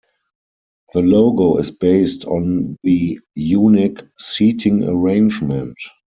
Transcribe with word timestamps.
The 0.95 1.03
logo 1.03 1.57
is 1.57 1.69
based 1.69 2.25
on 2.25 2.75
the 2.81 3.19
unique 3.35 3.99
seating 4.17 4.83
arrangement. 4.83 5.77